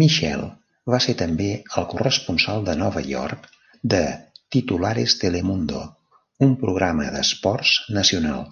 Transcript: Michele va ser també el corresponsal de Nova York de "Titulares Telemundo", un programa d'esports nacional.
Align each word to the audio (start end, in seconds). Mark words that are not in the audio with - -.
Michele 0.00 0.46
va 0.94 0.98
ser 1.04 1.12
també 1.18 1.44
el 1.82 1.84
corresponsal 1.92 2.64
de 2.68 2.74
Nova 2.80 3.02
York 3.10 3.46
de 3.94 4.00
"Titulares 4.56 5.14
Telemundo", 5.20 5.82
un 6.48 6.56
programa 6.64 7.06
d'esports 7.18 7.76
nacional. 8.00 8.42